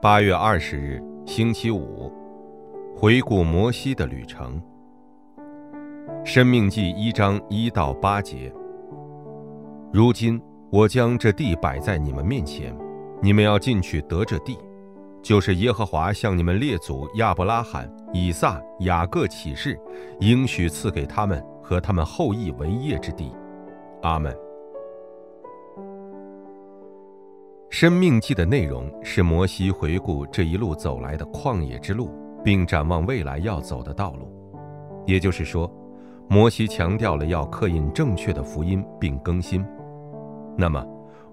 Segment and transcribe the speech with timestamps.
[0.00, 2.12] 八月二十日，星期五，
[2.96, 4.62] 回顾摩西的旅程。
[6.24, 8.52] 生命记一章一到八节。
[9.92, 10.40] 如今
[10.70, 12.72] 我将这地摆在你们面前，
[13.20, 14.56] 你们要进去得这地，
[15.20, 19.76] 就是耶和华向你们列祖亚伯拉罕、以撒、雅各起誓，
[20.20, 23.32] 应许赐给他们和他们后裔为业之地。
[24.02, 24.32] 阿门。
[27.80, 32.10] 生命记的内容是摩西回顾这一路走来的旷野之路，
[32.42, 34.28] 并展望未来要走的道路。
[35.06, 35.72] 也就是说，
[36.28, 39.64] 摩西强调了要刻印正确的福音并更新。
[40.56, 40.84] 那么，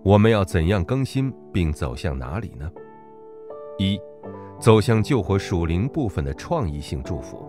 [0.04, 2.72] 我们要怎样更新并走向哪里呢？
[3.80, 4.00] 一，
[4.60, 7.44] 走向救活属灵部分的创意性祝福。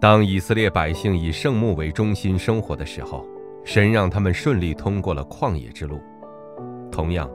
[0.00, 3.26] 当以色列百姓以圣木为中心生活的时候，
[3.64, 5.98] 神让他们顺利通过了旷野之路。
[6.92, 7.28] 同样，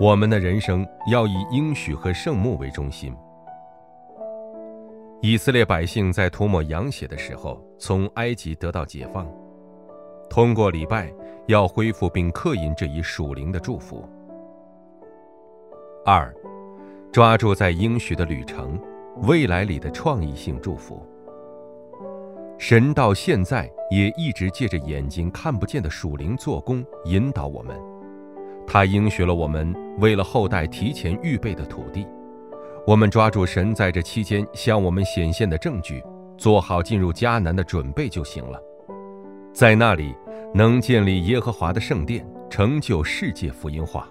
[0.00, 3.14] 我们的人生要以应许和圣木为中心。
[5.20, 9.30] 以色列百姓在涂抹羊血的时候，从埃及得到解放。
[10.28, 11.12] 通过礼拜，
[11.46, 14.08] 要恢复并刻印这一属灵的祝福。
[16.04, 16.34] 二，
[17.12, 18.80] 抓住在应许的旅程，
[19.22, 21.06] 未来里的创意性祝福。
[22.58, 27.91] 神到现在也一直借着眼睛看不见的属灵做工，引导我们。
[28.66, 32.06] 他应许了我们，为了后代提前预备的土地。
[32.86, 36.02] 我们抓住神在这期间向我们显现的证据，
[36.36, 38.60] 做好进入迦南的准备就行了。
[39.52, 40.14] 在那里，
[40.54, 44.08] 能建立耶和华的圣殿，成就世界福音化。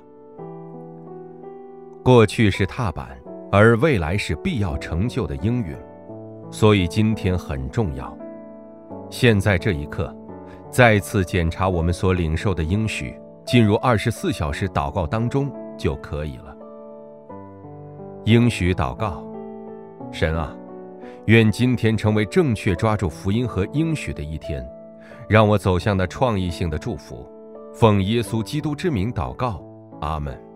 [2.03, 3.17] 过去是踏板，
[3.51, 5.75] 而未来是必要成就的应允，
[6.49, 8.15] 所以今天很重要。
[9.09, 10.15] 现在这一刻，
[10.69, 13.19] 再次检查我们所领受的应许。
[13.45, 16.55] 进入二十四小时祷告当中就可以了。
[18.25, 19.25] 应许祷告，
[20.11, 20.55] 神啊，
[21.25, 24.63] 愿今天成为正确抓住福音和应许的一天，
[25.27, 27.27] 让我走向那创意性的祝福。
[27.73, 29.63] 奉耶稣基督之名祷告，
[30.01, 30.50] 阿门。